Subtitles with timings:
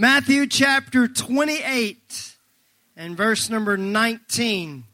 [0.00, 2.34] Matthew chapter 28
[2.96, 4.84] and verse number 19.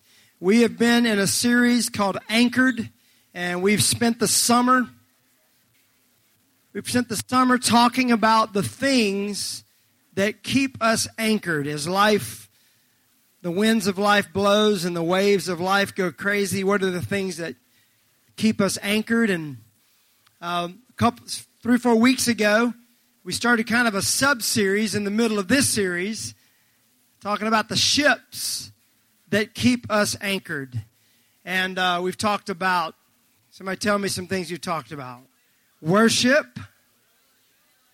[0.40, 2.90] We have been in a series called Anchored,
[3.32, 4.88] and we've spent the summer.
[6.72, 9.62] We've spent the summer talking about the things
[10.14, 12.50] that keep us anchored as life,
[13.42, 16.64] the winds of life blows and the waves of life go crazy.
[16.64, 17.54] What are the things that
[18.34, 19.30] keep us anchored?
[19.30, 19.58] And
[20.40, 21.26] um, a couple,
[21.62, 22.74] three, four weeks ago,
[23.26, 26.32] we started kind of a sub series in the middle of this series
[27.20, 28.70] talking about the ships
[29.30, 30.80] that keep us anchored.
[31.44, 32.94] And uh, we've talked about,
[33.50, 35.22] somebody tell me some things you've talked about
[35.82, 36.46] worship,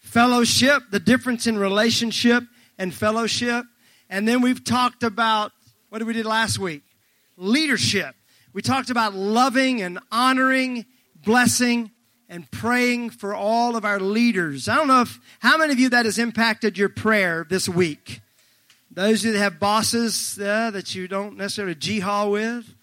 [0.00, 2.44] fellowship, the difference in relationship
[2.76, 3.64] and fellowship.
[4.10, 5.52] And then we've talked about,
[5.88, 6.82] what did we do last week?
[7.38, 8.14] Leadership.
[8.52, 10.84] We talked about loving and honoring,
[11.24, 11.90] blessing,
[12.28, 14.68] and praying for all of our leaders.
[14.68, 18.20] I don't know if how many of you that has impacted your prayer this week.
[18.90, 22.74] Those that have bosses uh, that you don't necessarily jihad with.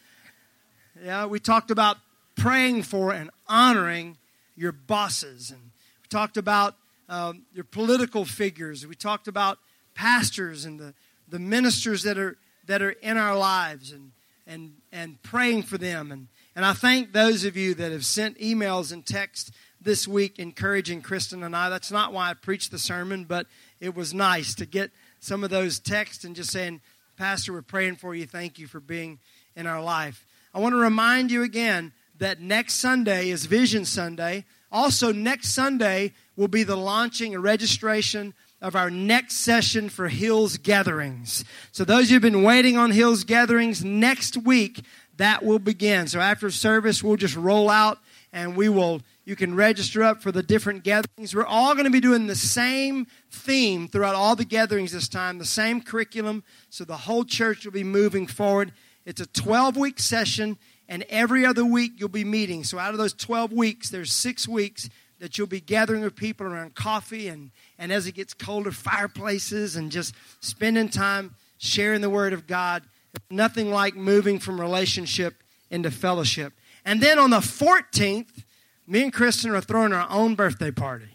[1.04, 1.98] Yeah, we talked about
[2.36, 4.18] praying for and honoring
[4.56, 6.76] your bosses, and we talked about
[7.08, 8.86] um, your political figures.
[8.86, 9.60] We talked about
[9.96, 10.94] pastors and the,
[11.28, 14.12] the ministers that are that are in our lives, and
[14.46, 16.28] and and praying for them and
[16.60, 21.02] and I thank those of you that have sent emails and texts this week encouraging
[21.02, 21.70] Kristen and I.
[21.70, 23.48] That's not why I preached the sermon, but
[23.80, 26.82] it was nice to get some of those texts and just saying,
[27.16, 28.26] Pastor, we're praying for you.
[28.26, 29.20] Thank you for being
[29.56, 30.26] in our life.
[30.54, 34.44] I want to remind you again that next Sunday is Vision Sunday.
[34.70, 40.58] Also, next Sunday will be the launching and registration of our next session for Hills
[40.58, 41.46] Gatherings.
[41.72, 44.84] So, those of you who've been waiting on Hills Gatherings, next week
[45.20, 46.08] that will begin.
[46.08, 48.00] So after service, we'll just roll out
[48.32, 51.36] and we will, you can register up for the different gatherings.
[51.36, 55.38] We're all going to be doing the same theme throughout all the gatherings this time,
[55.38, 56.44] the same curriculum.
[56.70, 58.72] So the whole church will be moving forward.
[59.06, 62.64] It's a 12 week session, and every other week you'll be meeting.
[62.64, 66.48] So out of those 12 weeks, there's six weeks that you'll be gathering with people
[66.48, 72.10] around coffee and, and as it gets colder, fireplaces and just spending time sharing the
[72.10, 72.84] Word of God
[73.30, 75.36] Nothing like moving from relationship
[75.70, 76.54] into fellowship.
[76.86, 78.44] And then on the 14th,
[78.88, 81.10] me and Kristen are throwing our own birthday party.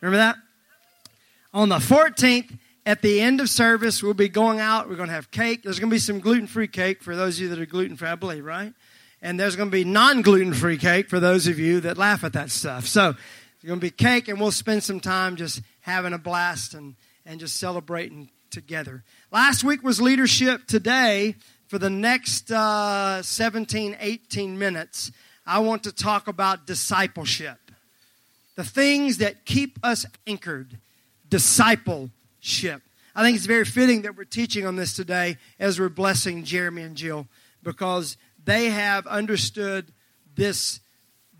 [0.00, 0.36] Remember that?
[1.54, 4.88] On the 14th, at the end of service, we'll be going out.
[4.88, 5.62] We're going to have cake.
[5.62, 7.96] There's going to be some gluten free cake for those of you that are gluten
[7.96, 8.72] free, I believe, right?
[9.22, 12.22] And there's going to be non gluten free cake for those of you that laugh
[12.22, 12.86] at that stuff.
[12.86, 13.14] So
[13.54, 16.94] it's going to be cake, and we'll spend some time just having a blast and,
[17.24, 19.04] and just celebrating together.
[19.30, 20.66] Last week was leadership.
[20.66, 21.36] Today,
[21.68, 25.10] for the next uh, 17, 18 minutes,
[25.46, 27.58] I want to talk about discipleship.
[28.56, 30.78] The things that keep us anchored.
[31.28, 32.82] Discipleship.
[33.14, 36.82] I think it's very fitting that we're teaching on this today as we're blessing Jeremy
[36.82, 37.26] and Jill
[37.62, 39.92] because they have understood
[40.34, 40.80] this,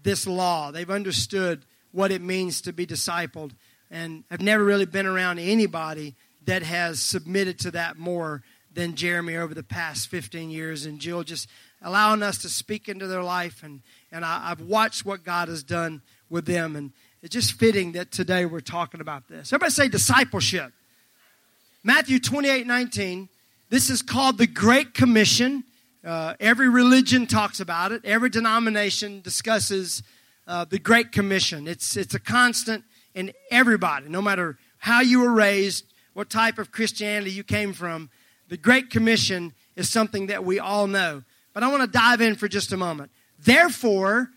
[0.02, 0.70] this law.
[0.70, 3.52] They've understood what it means to be discipled
[3.90, 6.14] and have never really been around anybody
[6.46, 8.42] that has submitted to that more
[8.72, 11.48] than Jeremy over the past 15 years, and Jill just
[11.82, 13.62] allowing us to speak into their life.
[13.62, 16.92] And, and I, I've watched what God has done with them, and
[17.22, 19.52] it's just fitting that today we're talking about this.
[19.52, 20.72] Everybody say discipleship.
[21.82, 23.28] Matthew 28 19,
[23.70, 25.64] this is called the Great Commission.
[26.04, 30.02] Uh, every religion talks about it, every denomination discusses
[30.46, 31.66] uh, the Great Commission.
[31.66, 32.84] It's, it's a constant
[33.14, 35.84] in everybody, no matter how you were raised,
[36.16, 38.08] what type of Christianity you came from,
[38.48, 41.22] the Great Commission is something that we all know.
[41.52, 43.10] But I want to dive in for just a moment.
[43.38, 44.30] Therefore,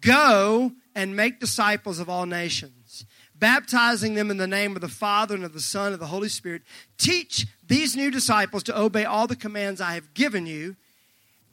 [0.00, 3.04] go and make disciples of all nations,
[3.34, 6.06] baptizing them in the name of the Father and of the Son and of the
[6.06, 6.62] Holy Spirit.
[6.96, 10.74] Teach these new disciples to obey all the commands I have given you,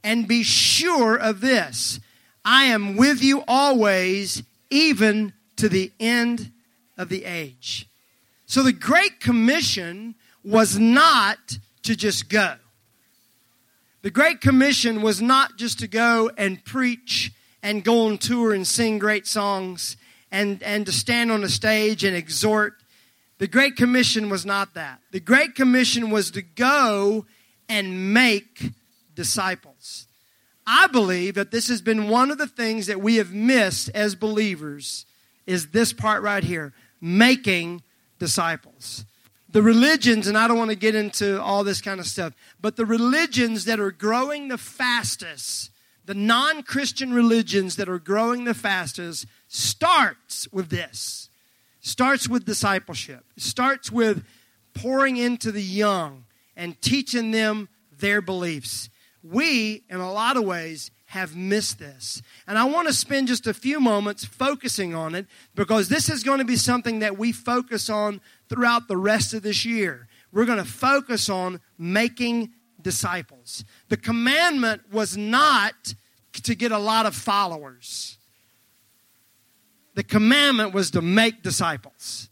[0.01, 1.99] and be sure of this
[2.45, 6.53] I am with you always, even to the end
[6.97, 7.89] of the age.
[8.47, 11.37] So the Great Commission was not
[11.83, 12.55] to just go.
[14.01, 18.65] The Great Commission was not just to go and preach and go on tour and
[18.65, 19.97] sing great songs
[20.31, 22.75] and, and to stand on a stage and exhort.
[23.37, 25.01] The Great Commission was not that.
[25.11, 27.25] The Great Commission was to go
[27.67, 28.71] and make
[29.13, 30.07] disciples.
[30.65, 34.15] I believe that this has been one of the things that we have missed as
[34.15, 35.05] believers
[35.45, 36.71] is this part right here,
[37.01, 37.81] making
[38.19, 39.05] disciples.
[39.49, 42.75] The religions, and I don't want to get into all this kind of stuff, but
[42.75, 45.71] the religions that are growing the fastest,
[46.05, 51.29] the non Christian religions that are growing the fastest, starts with this.
[51.79, 53.23] Starts with discipleship.
[53.37, 54.25] Starts with
[54.73, 56.25] pouring into the young
[56.55, 58.89] and teaching them their beliefs.
[59.23, 62.21] We, in a lot of ways, have missed this.
[62.47, 65.25] And I want to spend just a few moments focusing on it
[65.55, 68.19] because this is going to be something that we focus on
[68.49, 70.07] throughout the rest of this year.
[70.33, 72.51] We're going to focus on making
[72.81, 73.63] disciples.
[73.87, 75.93] The commandment was not
[76.43, 78.17] to get a lot of followers,
[79.95, 82.29] the commandment was to make disciples.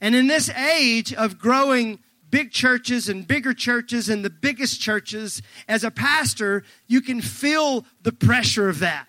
[0.00, 1.98] And in this age of growing
[2.34, 7.86] big churches and bigger churches and the biggest churches, as a pastor, you can feel
[8.02, 9.06] the pressure of that.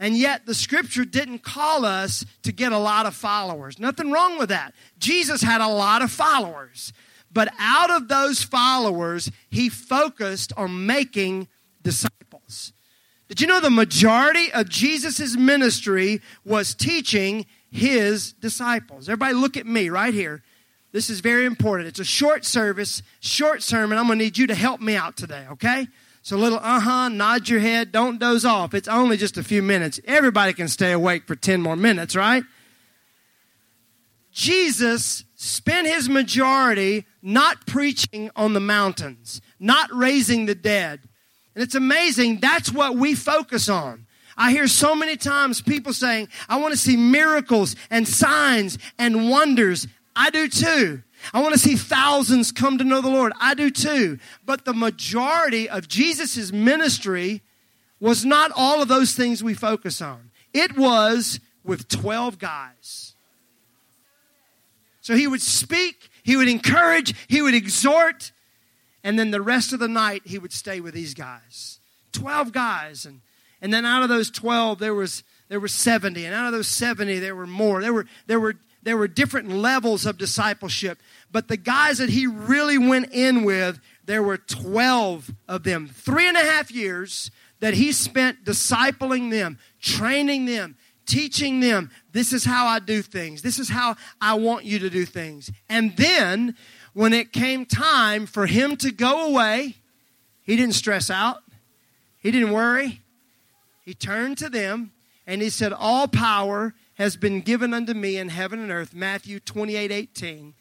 [0.00, 3.78] And yet, the scripture didn't call us to get a lot of followers.
[3.78, 4.74] Nothing wrong with that.
[4.98, 6.92] Jesus had a lot of followers.
[7.32, 11.46] But out of those followers, he focused on making
[11.84, 12.72] disciples.
[13.28, 19.08] Did you know the majority of Jesus' ministry was teaching his disciples?
[19.08, 20.42] Everybody, look at me right here.
[20.92, 21.88] This is very important.
[21.88, 23.98] It's a short service, short sermon.
[23.98, 25.86] I'm going to need you to help me out today, okay?
[26.22, 28.74] So a little uh huh, nod your head, don't doze off.
[28.74, 30.00] It's only just a few minutes.
[30.04, 32.42] Everybody can stay awake for 10 more minutes, right?
[34.32, 41.00] Jesus spent his majority not preaching on the mountains, not raising the dead.
[41.54, 44.06] And it's amazing, that's what we focus on.
[44.36, 49.28] I hear so many times people saying, I want to see miracles and signs and
[49.28, 49.88] wonders.
[50.18, 51.04] I do too.
[51.32, 53.32] I want to see thousands come to know the Lord.
[53.40, 54.18] I do too.
[54.44, 57.42] But the majority of Jesus' ministry
[58.00, 60.30] was not all of those things we focus on.
[60.52, 63.14] It was with 12 guys.
[65.00, 68.32] So he would speak, he would encourage, he would exhort,
[69.04, 71.78] and then the rest of the night he would stay with these guys.
[72.12, 73.06] 12 guys.
[73.06, 73.20] And,
[73.62, 76.68] and then out of those 12, there was there were 70 and out of those
[76.68, 80.98] 70 there were more there were there were there were different levels of discipleship.
[81.30, 85.88] But the guys that he really went in with, there were 12 of them.
[85.88, 87.30] Three and a half years
[87.60, 90.76] that he spent discipling them, training them,
[91.06, 93.42] teaching them this is how I do things.
[93.42, 95.50] This is how I want you to do things.
[95.68, 96.54] And then
[96.92, 99.76] when it came time for him to go away,
[100.42, 101.38] he didn't stress out.
[102.18, 103.00] He didn't worry.
[103.84, 104.92] He turned to them
[105.26, 108.92] and he said, All power has been given unto me in heaven and earth.
[108.92, 110.54] Matthew 28 18.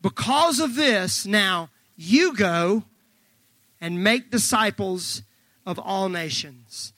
[0.00, 2.84] Because of this, now you go
[3.80, 5.22] and make disciples
[5.66, 6.92] of all nations.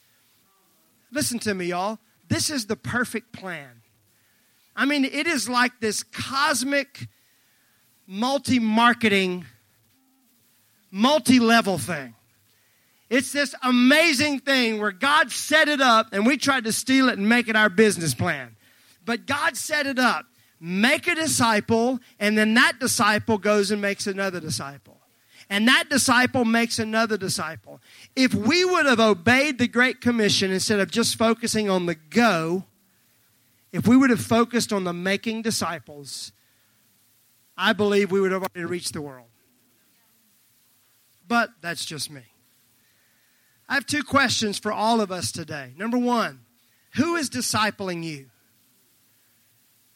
[1.11, 1.99] Listen to me, y'all.
[2.29, 3.81] This is the perfect plan.
[4.75, 7.07] I mean, it is like this cosmic,
[8.07, 9.45] multi marketing,
[10.91, 12.13] multi level thing.
[13.09, 17.17] It's this amazing thing where God set it up and we tried to steal it
[17.17, 18.55] and make it our business plan.
[19.05, 20.25] But God set it up.
[20.59, 24.97] Make a disciple, and then that disciple goes and makes another disciple.
[25.49, 27.81] And that disciple makes another disciple.
[28.15, 32.63] If we would have obeyed the Great Commission instead of just focusing on the go,
[33.71, 36.31] if we would have focused on the making disciples,
[37.57, 39.27] I believe we would have already reached the world.
[41.27, 42.21] But that's just me.
[43.67, 45.73] I have two questions for all of us today.
[45.77, 46.41] Number one,
[46.95, 48.29] who is discipling you?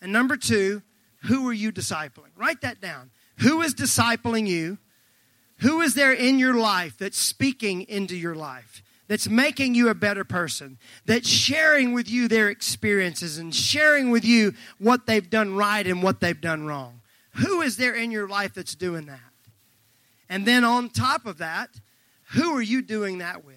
[0.01, 0.81] And number two,
[1.23, 2.31] who are you discipling?
[2.37, 3.11] Write that down.
[3.39, 4.77] Who is discipling you?
[5.59, 8.81] Who is there in your life that's speaking into your life?
[9.07, 14.23] That's making you a better person, that's sharing with you their experiences and sharing with
[14.23, 17.01] you what they've done right and what they've done wrong.
[17.33, 19.19] Who is there in your life that's doing that?
[20.29, 21.69] And then on top of that,
[22.33, 23.55] who are you doing that with?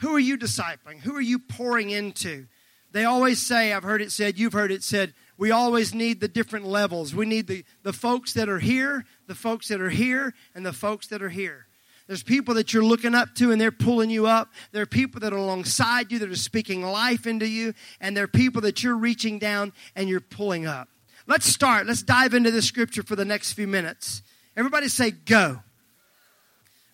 [0.00, 0.98] Who are you discipling?
[1.02, 2.46] Who are you pouring into?
[2.90, 6.28] They always say, I've heard it said, you've heard it said, we always need the
[6.28, 7.14] different levels.
[7.14, 10.72] We need the, the folks that are here, the folks that are here, and the
[10.72, 11.66] folks that are here.
[12.08, 14.50] There's people that you're looking up to and they're pulling you up.
[14.72, 17.74] There are people that are alongside you that are speaking life into you.
[18.00, 20.88] And there are people that you're reaching down and you're pulling up.
[21.26, 21.86] Let's start.
[21.86, 24.22] Let's dive into the scripture for the next few minutes.
[24.56, 25.60] Everybody say, go.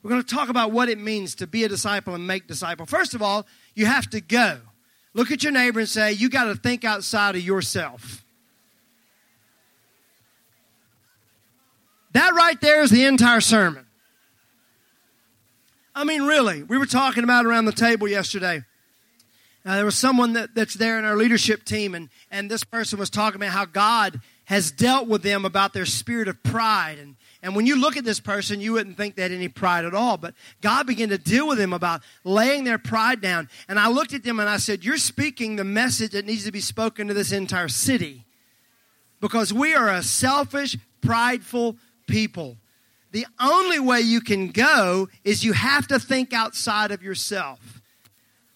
[0.02, 2.84] We're going to talk about what it means to be a disciple and make disciple.
[2.84, 4.58] First of all, you have to go.
[5.14, 8.23] Look at your neighbor and say, you got to think outside of yourself.
[12.14, 13.86] That right there is the entire sermon.
[15.94, 18.62] I mean, really, we were talking about around the table yesterday.
[19.66, 22.98] Uh, there was someone that, that's there in our leadership team, and, and this person
[22.98, 26.98] was talking about how God has dealt with them about their spirit of pride.
[26.98, 29.84] And, and when you look at this person, you wouldn't think they had any pride
[29.84, 30.16] at all.
[30.16, 33.48] But God began to deal with them about laying their pride down.
[33.68, 36.52] And I looked at them and I said, You're speaking the message that needs to
[36.52, 38.26] be spoken to this entire city.
[39.20, 42.56] Because we are a selfish, prideful people.
[43.12, 47.80] The only way you can go is you have to think outside of yourself.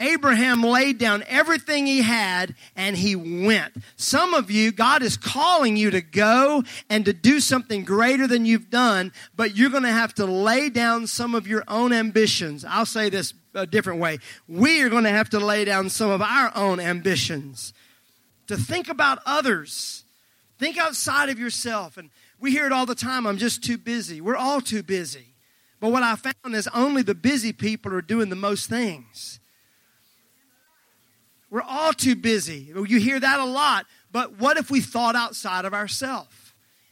[0.01, 3.73] Abraham laid down everything he had and he went.
[3.97, 8.47] Some of you, God is calling you to go and to do something greater than
[8.47, 12.65] you've done, but you're going to have to lay down some of your own ambitions.
[12.65, 14.19] I'll say this a different way.
[14.47, 17.73] We are going to have to lay down some of our own ambitions
[18.47, 20.05] to think about others.
[20.59, 21.97] Think outside of yourself.
[21.97, 24.21] And we hear it all the time I'm just too busy.
[24.21, 25.35] We're all too busy.
[25.81, 29.39] But what I found is only the busy people are doing the most things.
[31.51, 32.73] We're all too busy.
[32.75, 33.87] You hear that a lot.
[34.13, 36.35] But what if we thought outside of ourselves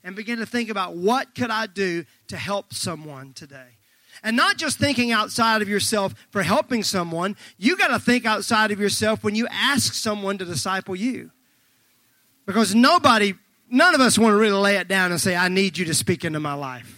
[0.05, 3.77] and begin to think about what could I do to help someone today?
[4.23, 8.71] And not just thinking outside of yourself for helping someone, you got to think outside
[8.71, 11.31] of yourself when you ask someone to disciple you.
[12.47, 13.35] Because nobody,
[13.71, 15.95] none of us want to really lay it down and say, I need you to
[15.95, 16.97] speak into my life.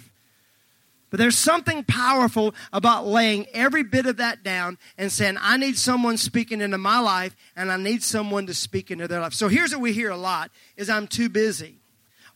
[1.10, 5.78] But there's something powerful about laying every bit of that down and saying, I need
[5.78, 9.32] someone speaking into my life and I need someone to speak into their life.
[9.32, 11.76] So here's what we hear a lot is I'm too busy.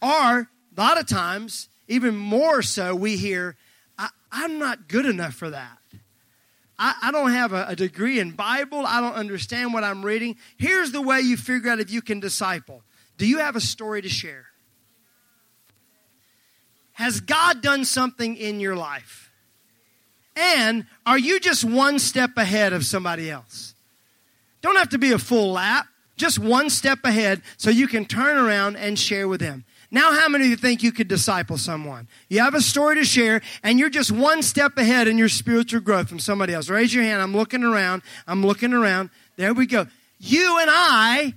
[0.01, 3.57] Or a lot of times, even more so, we hear,
[3.99, 5.79] I, am not good enough for that.
[6.79, 8.87] I, I don't have a, a degree in Bible.
[8.87, 10.37] I don't understand what I'm reading.
[10.57, 12.83] Here's the way you figure out if you can disciple.
[13.23, 14.47] Do you have a story to share?
[16.95, 19.31] Has God done something in your life?
[20.35, 23.77] And are you just one step ahead of somebody else?
[24.61, 25.87] Don't have to be a full lap,
[26.17, 29.67] just one step ahead so you can turn around and share with them.
[29.93, 32.09] Now, how many of you think you could disciple someone?
[32.29, 35.79] You have a story to share, and you're just one step ahead in your spiritual
[35.79, 36.69] growth from somebody else.
[36.69, 37.23] Raise your hand.
[37.23, 38.03] I'm looking around.
[38.27, 39.11] I'm looking around.
[39.37, 39.87] There we go.
[40.19, 41.35] You and I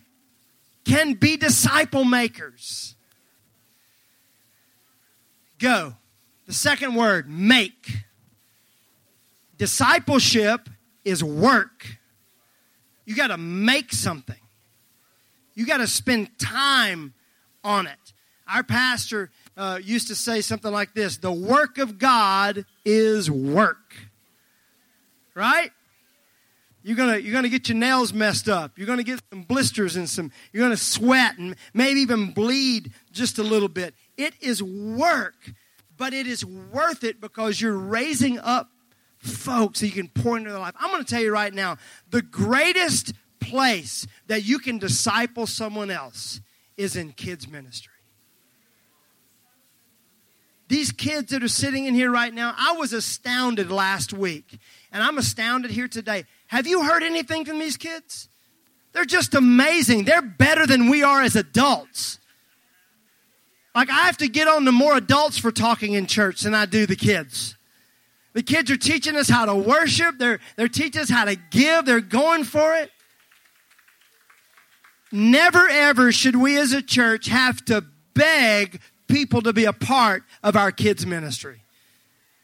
[0.86, 2.96] can be disciple makers.
[5.60, 5.96] Go.
[6.46, 8.04] The second word, make.
[9.58, 10.70] Discipleship
[11.04, 11.98] is work.
[13.06, 14.36] You got to make something.
[15.56, 17.14] You got to spend time
[17.64, 18.14] on it.
[18.48, 23.96] Our pastor uh, used to say something like this The work of God is work.
[25.34, 25.72] Right?
[26.86, 28.78] You're gonna, you're gonna get your nails messed up.
[28.78, 33.40] You're gonna get some blisters and some, you're gonna sweat and maybe even bleed just
[33.40, 33.96] a little bit.
[34.18, 35.52] It is work,
[35.98, 38.70] but it is worth it because you're raising up
[39.18, 40.76] folks that you can pour into their life.
[40.80, 41.78] I'm to tell you right now
[42.12, 46.40] the greatest place that you can disciple someone else
[46.78, 47.95] is in kids' ministry.
[50.68, 54.58] These kids that are sitting in here right now, I was astounded last week,
[54.92, 56.26] and I'm astounded here today.
[56.48, 58.30] Have you heard anything from these kids?
[58.94, 60.06] They're just amazing.
[60.06, 62.18] They're better than we are as adults.
[63.76, 66.66] Like I have to get on to more adults for talking in church than I
[66.66, 67.58] do the kids.
[68.34, 70.18] The kids are teaching us how to worship.
[70.18, 71.86] They're, they're teaching us how to give.
[71.86, 72.90] They're going for it.
[75.12, 80.24] Never ever should we as a church have to beg people to be a part
[80.44, 81.62] of our kids' ministry.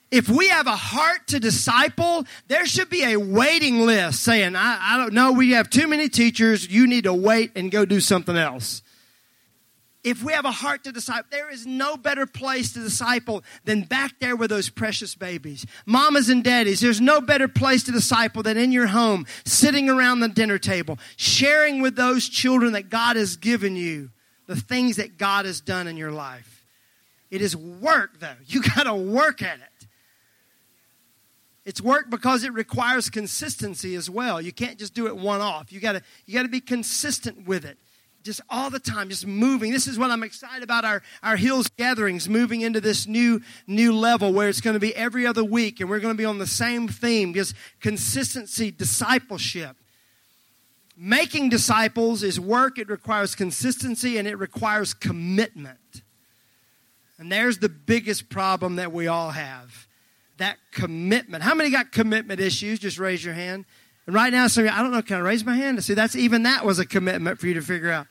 [0.09, 4.77] If we have a heart to disciple, there should be a waiting list saying, I,
[4.81, 6.67] I don't know, we have too many teachers.
[6.67, 8.81] You need to wait and go do something else
[10.03, 13.83] if we have a heart to disciple, there is no better place to disciple than
[13.83, 15.65] back there with those precious babies.
[15.85, 20.19] Mamas and daddies, there's no better place to disciple than in your home, sitting around
[20.19, 24.09] the dinner table, sharing with those children that God has given you
[24.51, 26.65] the things that God has done in your life.
[27.29, 28.35] It is work, though.
[28.47, 29.87] You got to work at it.
[31.63, 34.41] It's work because it requires consistency as well.
[34.41, 35.71] You can't just do it one off.
[35.71, 37.77] You got to you got to be consistent with it
[38.23, 39.71] just all the time, just moving.
[39.71, 43.95] This is what I'm excited about our, our Hills gatherings, moving into this new, new
[43.95, 46.37] level where it's going to be every other week and we're going to be on
[46.37, 49.77] the same theme, just consistency, discipleship.
[51.03, 56.03] Making disciples is work, it requires consistency, and it requires commitment.
[57.17, 59.87] And there's the biggest problem that we all have
[60.37, 61.41] that commitment.
[61.43, 62.77] How many got commitment issues?
[62.77, 63.65] Just raise your hand.
[64.05, 65.95] And right now, some I don't know, can I raise my hand see?
[65.95, 68.05] That's even that was a commitment for you to figure out.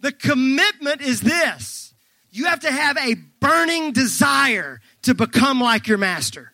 [0.00, 1.94] The commitment is this
[2.32, 6.50] you have to have a burning desire to become like your master.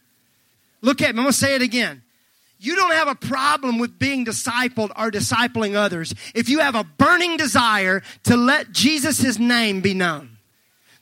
[0.82, 2.02] Look at me, I'm to say it again.
[2.58, 6.84] You don't have a problem with being discipled or discipling others if you have a
[6.84, 10.36] burning desire to let Jesus' name be known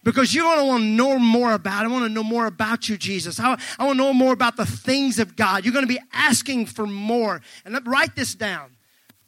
[0.04, 1.84] because you're going to want to know more about.
[1.84, 3.40] I want to know more about you, Jesus.
[3.40, 5.64] I, I want to know more about the things of God.
[5.64, 7.40] You're going to be asking for more.
[7.64, 8.70] And let, write this down.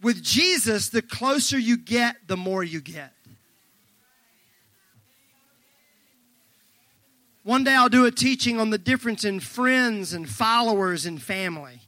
[0.02, 3.12] With Jesus, the closer you get, the more you get.
[7.42, 11.80] One day I'll do a teaching on the difference in friends and followers and family.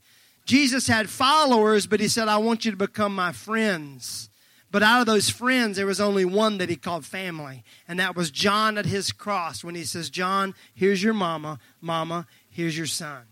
[0.49, 4.31] Jesus had followers, but he said, I want you to become my friends.
[4.71, 8.17] But out of those friends, there was only one that he called family, and that
[8.17, 12.87] was John at his cross when he says, John, here's your mama, mama, here's your
[12.87, 13.25] son.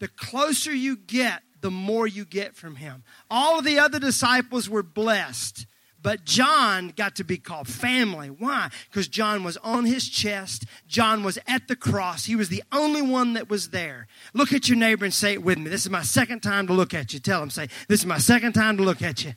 [0.00, 3.04] The closer you get, the more you get from him.
[3.30, 5.66] All of the other disciples were blessed.
[6.06, 8.28] But John got to be called family.
[8.28, 8.70] Why?
[8.88, 10.64] Because John was on his chest.
[10.86, 12.26] John was at the cross.
[12.26, 14.06] He was the only one that was there.
[14.32, 15.68] Look at your neighbor and say it with me.
[15.68, 17.18] This is my second time to look at you.
[17.18, 19.34] Tell him, say, This is my second time to look at you.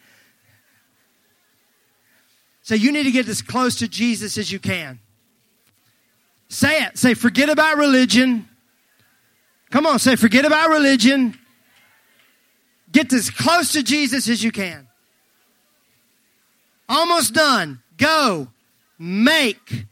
[2.62, 5.00] So you need to get as close to Jesus as you can.
[6.50, 7.00] Say it.
[7.00, 8.48] Say, forget about religion.
[9.72, 11.36] Come on, say, forget about religion.
[12.92, 14.89] Get as close to Jesus as you can.
[16.90, 17.82] Almost done.
[17.98, 18.48] Go.
[18.98, 19.86] Make.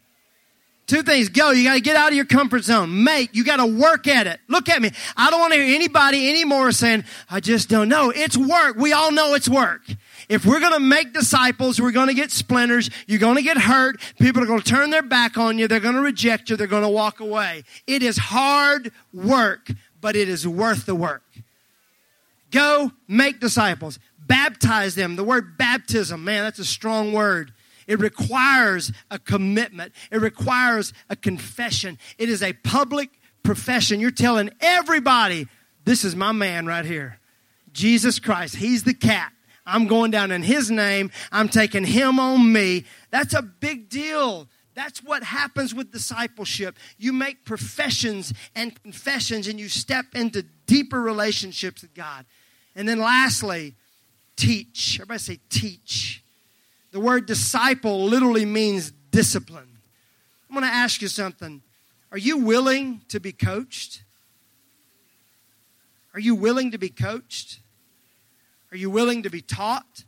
[0.87, 1.29] Two things.
[1.29, 1.51] Go.
[1.51, 3.03] You got to get out of your comfort zone.
[3.03, 3.35] Make.
[3.35, 4.39] You got to work at it.
[4.47, 4.89] Look at me.
[5.15, 8.09] I don't want to hear anybody anymore saying, I just don't know.
[8.09, 8.77] It's work.
[8.77, 9.81] We all know it's work.
[10.27, 12.89] If we're going to make disciples, we're going to get splinters.
[13.05, 14.01] You're going to get hurt.
[14.19, 15.67] People are going to turn their back on you.
[15.67, 16.57] They're going to reject you.
[16.57, 17.63] They're going to walk away.
[17.85, 19.69] It is hard work,
[20.01, 21.23] but it is worth the work.
[22.51, 23.99] Go make disciples.
[24.27, 25.15] Baptize them.
[25.15, 27.53] The word baptism, man, that's a strong word.
[27.87, 29.93] It requires a commitment.
[30.11, 31.97] It requires a confession.
[32.17, 33.09] It is a public
[33.43, 33.99] profession.
[34.01, 35.47] You're telling everybody,
[35.85, 37.19] this is my man right here.
[37.71, 38.55] Jesus Christ.
[38.57, 39.31] He's the cat.
[39.65, 41.11] I'm going down in his name.
[41.31, 42.85] I'm taking him on me.
[43.09, 44.47] That's a big deal.
[44.73, 46.77] That's what happens with discipleship.
[46.97, 52.25] You make professions and confessions and you step into deeper relationships with God.
[52.75, 53.75] And then lastly,
[54.37, 54.99] teach.
[54.99, 56.23] Everybody say teach.
[56.91, 59.67] The word disciple literally means discipline.
[60.49, 61.61] I'm going to ask you something.
[62.11, 64.03] Are you willing to be coached?
[66.13, 67.59] Are you willing to be coached?
[68.71, 70.03] Are you willing to be taught?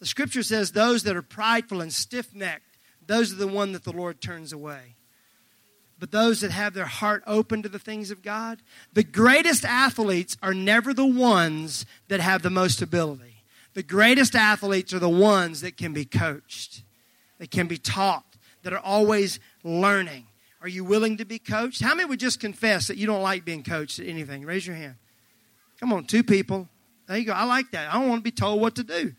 [0.00, 3.84] The scripture says those that are prideful and stiff necked, those are the one that
[3.84, 4.96] the Lord turns away.
[5.98, 8.60] But those that have their heart open to the things of God,
[8.92, 13.31] the greatest athletes are never the ones that have the most ability.
[13.74, 16.82] The greatest athletes are the ones that can be coached,
[17.38, 20.26] that can be taught, that are always learning.
[20.60, 21.82] Are you willing to be coached?
[21.82, 24.44] How many would just confess that you don't like being coached at anything?
[24.44, 24.96] Raise your hand.
[25.80, 26.68] Come on, two people.
[27.08, 27.32] There you go.
[27.32, 27.92] I like that.
[27.92, 29.14] I don't want to be told what to do.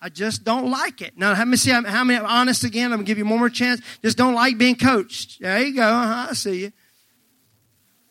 [0.00, 1.16] I just don't like it.
[1.16, 2.92] Now, let me see how many honest again.
[2.92, 3.80] I'm going to give you one more chance.
[4.02, 5.40] Just don't like being coached.
[5.40, 5.82] There you go.
[5.82, 6.72] Uh-huh, I see you.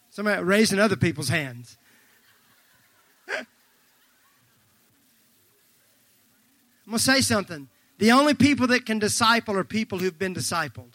[0.10, 1.78] Somebody raising other people's hands.
[6.92, 7.68] Going to say something.
[8.00, 10.94] The only people that can disciple are people who've been discipled.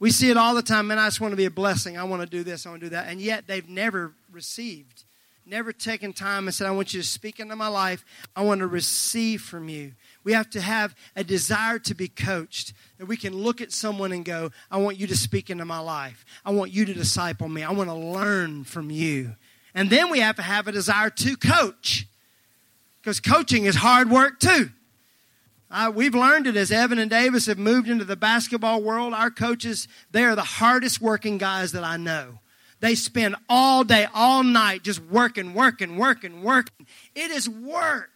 [0.00, 0.98] We see it all the time, man.
[0.98, 1.98] I just want to be a blessing.
[1.98, 2.66] I want to do this.
[2.66, 3.08] I want to do that.
[3.08, 5.04] And yet they've never received
[5.48, 8.04] never taken time and said, I want you to speak into my life.
[8.36, 9.92] I want to receive from you.
[10.22, 14.12] We have to have a desire to be coached, that we can look at someone
[14.12, 16.24] and go, I want you to speak into my life.
[16.44, 17.62] I want you to disciple me.
[17.62, 19.36] I want to learn from you.
[19.74, 22.06] And then we have to have a desire to coach,
[23.08, 24.68] because coaching is hard work too.
[25.70, 29.14] Uh, we've learned it as Evan and Davis have moved into the basketball world.
[29.14, 32.40] Our coaches, they are the hardest working guys that I know.
[32.80, 36.86] They spend all day, all night just working, working, working, working.
[37.14, 38.10] It is work.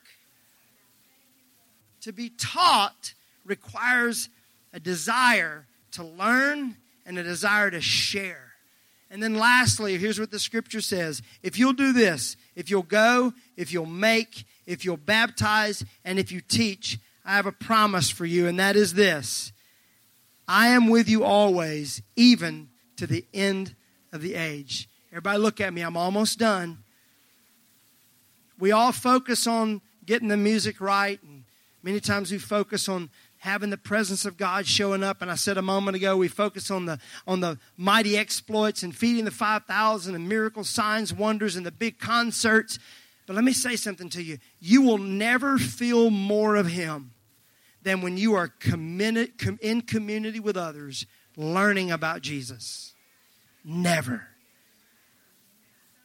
[2.03, 3.15] To be taught
[3.47, 4.29] requires
[4.75, 6.77] a desire to learn
[7.07, 8.52] and a desire to share.
[9.13, 13.35] And then lastly, here's what the scripture says if you'll do this, if you'll go,
[13.59, 18.25] if you'll make, if you'll baptize, and if you teach, I have a promise for
[18.25, 19.53] you, and that is this
[20.49, 23.77] I am with you always, even to the end
[24.13, 24.89] of the age.
[25.11, 25.83] Everybody, look at me.
[25.83, 26.79] I'm almost done.
[28.59, 31.45] We all focus on getting the music right, and
[31.83, 33.11] many times we focus on
[33.43, 35.21] having the presence of God showing up.
[35.21, 38.95] And I said a moment ago, we focus on the on the mighty exploits and
[38.95, 42.79] feeding the five thousand and miracles, signs, wonders, and the big concerts.
[43.27, 47.15] But let me say something to you: you will never feel more of Him
[47.83, 51.05] than when you are committed, in community with others,
[51.37, 52.95] learning about Jesus.
[53.65, 54.29] Never.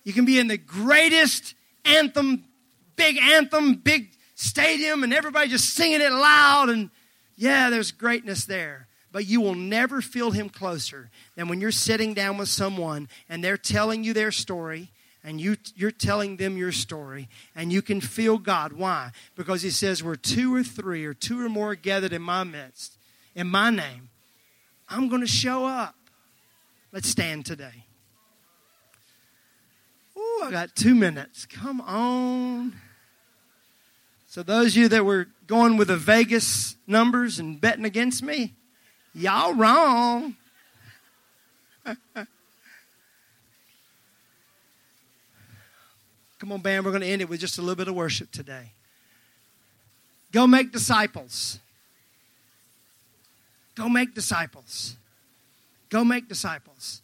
[0.04, 1.54] You can be in the greatest
[1.86, 2.46] anthem,
[2.96, 6.90] big anthem, big stadium, and everybody just singing it loud, and
[7.38, 8.88] yeah, there's greatness there.
[9.14, 13.42] But you will never feel him closer than when you're sitting down with someone and
[13.42, 14.92] they're telling you their story
[15.24, 18.72] and you, you're telling them your story, and you can feel God.
[18.72, 19.12] Why?
[19.36, 22.98] Because He says, Where two or three or two or more gathered in my midst,
[23.36, 24.10] in my name,
[24.88, 25.96] I'm going to show up.
[26.94, 27.84] Let's stand today.
[30.18, 31.46] Ooh, I got two minutes.
[31.46, 32.74] Come on.
[34.28, 38.54] So, those of you that were going with the Vegas numbers and betting against me,
[39.14, 40.36] y'all wrong.
[46.40, 48.30] Come on, band, we're going to end it with just a little bit of worship
[48.32, 48.74] today.
[50.34, 51.60] Go make disciples.
[53.76, 54.98] Go make disciples.
[55.90, 57.02] Go make disciples.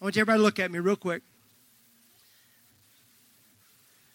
[0.00, 1.22] I want you everybody to look at me real quick.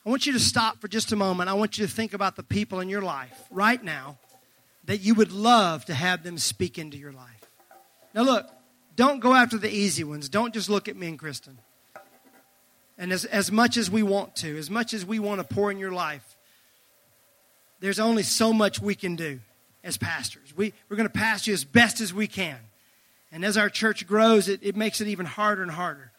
[0.06, 1.50] I want you to stop for just a moment.
[1.50, 4.18] I want you to think about the people in your life right now
[4.86, 7.46] that you would love to have them speak into your life.
[8.14, 8.50] Now, look,
[8.96, 10.30] don't go after the easy ones.
[10.30, 11.60] Don't just look at me and Kristen.
[12.98, 15.72] And as, as much as we want to, as much as we want to pour
[15.72, 16.36] in your life,
[17.80, 19.40] there's only so much we can do
[19.84, 20.56] as pastors.
[20.56, 22.58] We, we're going to pastor you as best as we can.
[23.32, 26.12] And as our church grows, it, it makes it even harder and harder.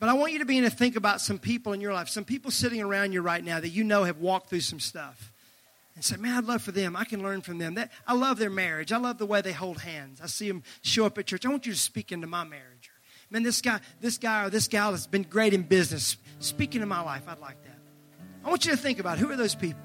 [0.00, 2.24] But I want you to begin to think about some people in your life, some
[2.24, 5.32] people sitting around you right now that you know have walked through some stuff.
[5.96, 6.94] And say, man, I'd love for them.
[6.94, 7.74] I can learn from them.
[7.74, 8.92] That, I love their marriage.
[8.92, 10.20] I love the way they hold hands.
[10.22, 11.44] I see them show up at church.
[11.44, 12.92] I want you to speak into my marriage.
[13.30, 16.16] Man, this guy, this guy or this gal has been great in business.
[16.38, 17.24] Speak into my life.
[17.26, 17.78] I'd like that.
[18.44, 19.82] I want you to think about who are those people?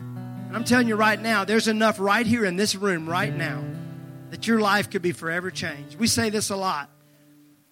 [0.00, 3.62] And I'm telling you right now, there's enough right here in this room right now
[4.30, 5.98] that your life could be forever changed.
[5.98, 6.88] We say this a lot.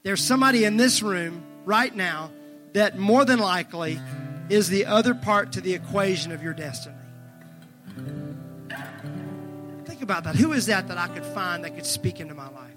[0.02, 2.30] There's somebody in this room right now
[2.72, 4.00] that more than likely
[4.48, 6.96] is the other part to the equation of your destiny.
[9.84, 10.36] Think about that.
[10.36, 12.70] Who is that that I could find that could speak into my life?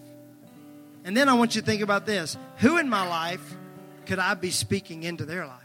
[1.04, 3.56] And then I want you to think about this who in my life
[4.06, 5.62] could I be speaking into their life?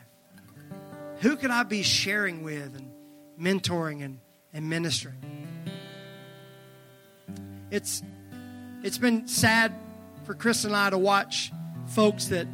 [1.21, 2.91] Who could I be sharing with and
[3.39, 4.19] mentoring and,
[4.53, 5.19] and ministering?
[7.71, 8.03] It's,
[8.83, 9.73] it's been sad
[10.25, 11.53] for Chris and I to watch
[11.87, 12.47] folks that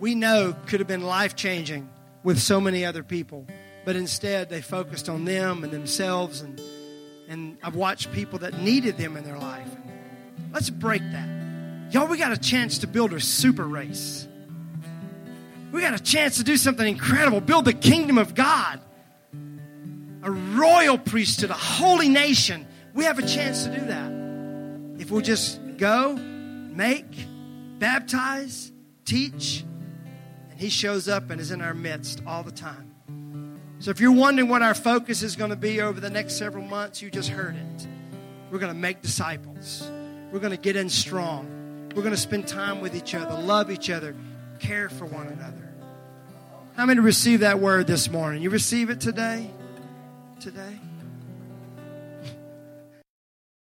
[0.00, 1.88] we know could have been life changing
[2.22, 3.46] with so many other people,
[3.84, 6.40] but instead they focused on them and themselves.
[6.40, 6.60] And,
[7.28, 9.68] and I've watched people that needed them in their life.
[10.52, 11.28] Let's break that.
[11.90, 14.28] Y'all, we got a chance to build a super race.
[15.72, 18.80] We got a chance to do something incredible, build the kingdom of God,
[20.22, 22.66] a royal priesthood, a holy nation.
[22.94, 25.00] We have a chance to do that.
[25.00, 27.06] If we'll just go, make,
[27.78, 28.72] baptize,
[29.04, 29.64] teach,
[30.58, 33.60] he shows up and is in our midst all the time.
[33.78, 36.64] So if you're wondering what our focus is going to be over the next several
[36.64, 37.86] months, you just heard it.
[38.50, 39.88] We're going to make disciples.
[40.32, 41.90] We're going to get in strong.
[41.94, 44.16] We're going to spend time with each other, love each other,
[44.58, 45.72] care for one another.
[46.74, 48.42] How many receive that word this morning?
[48.42, 49.48] You receive it today?
[50.40, 50.78] Today?